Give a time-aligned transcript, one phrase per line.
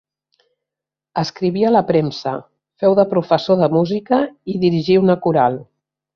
[1.21, 2.33] Escriví a la premsa,
[2.85, 4.23] feu de professor de música
[4.55, 5.61] i dirigí una coral.